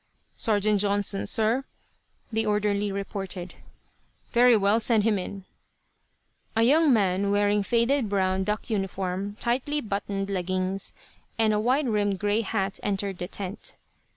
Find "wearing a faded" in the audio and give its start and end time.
7.29-8.09